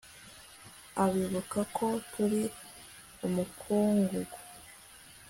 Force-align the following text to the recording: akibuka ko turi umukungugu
akibuka 1.03 1.59
ko 1.75 1.87
turi 2.11 2.41
umukungugu 3.27 4.37